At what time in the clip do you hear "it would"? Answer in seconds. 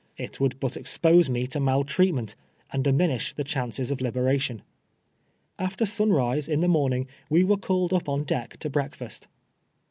0.17-0.59